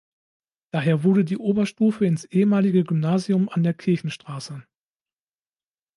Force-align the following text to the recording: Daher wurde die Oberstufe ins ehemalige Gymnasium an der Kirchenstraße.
Daher 0.71 1.03
wurde 1.03 1.23
die 1.23 1.37
Oberstufe 1.37 2.07
ins 2.07 2.25
ehemalige 2.25 2.83
Gymnasium 2.83 3.49
an 3.49 3.61
der 3.61 3.75
Kirchenstraße. 3.75 4.63